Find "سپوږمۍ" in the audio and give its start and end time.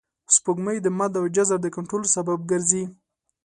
0.35-0.77